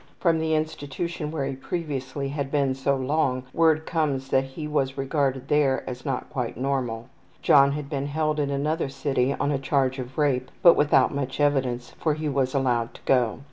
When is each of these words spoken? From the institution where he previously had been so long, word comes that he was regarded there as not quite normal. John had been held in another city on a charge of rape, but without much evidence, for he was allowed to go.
From 0.19 0.39
the 0.39 0.55
institution 0.55 1.29
where 1.29 1.45
he 1.45 1.55
previously 1.55 2.29
had 2.29 2.49
been 2.49 2.73
so 2.73 2.95
long, 2.95 3.43
word 3.53 3.85
comes 3.85 4.29
that 4.29 4.43
he 4.45 4.67
was 4.67 4.97
regarded 4.97 5.47
there 5.47 5.87
as 5.87 6.07
not 6.07 6.27
quite 6.31 6.57
normal. 6.57 7.07
John 7.43 7.73
had 7.73 7.87
been 7.87 8.07
held 8.07 8.39
in 8.39 8.49
another 8.49 8.89
city 8.89 9.33
on 9.39 9.51
a 9.51 9.59
charge 9.59 9.99
of 9.99 10.17
rape, 10.17 10.49
but 10.63 10.75
without 10.75 11.13
much 11.13 11.39
evidence, 11.39 11.91
for 11.99 12.15
he 12.15 12.27
was 12.27 12.55
allowed 12.55 12.95
to 12.95 13.01
go. 13.05 13.37